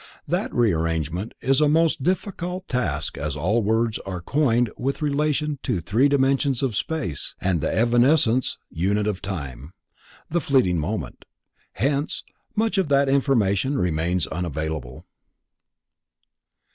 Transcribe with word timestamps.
That 0.27 0.51
rearrangement 0.51 1.35
is 1.41 1.61
a 1.61 1.69
most 1.69 2.01
difficult 2.01 2.67
task 2.67 3.19
as 3.19 3.35
all 3.35 3.61
words 3.61 3.99
are 3.99 4.19
coined 4.19 4.71
with 4.75 4.99
relation 5.03 5.59
to 5.61 5.75
the 5.75 5.81
three 5.81 6.09
dimensions 6.09 6.63
of 6.63 6.75
space 6.75 7.35
and 7.39 7.61
the 7.61 7.71
evanescent 7.71 8.57
unit 8.71 9.05
of 9.05 9.21
time, 9.21 9.73
the 10.27 10.41
fleeting 10.41 10.79
moment, 10.79 11.25
hence 11.73 12.23
much 12.55 12.79
of 12.79 12.89
that 12.89 13.09
information 13.09 13.77
remains 13.77 14.25
unavailable. 14.25 15.05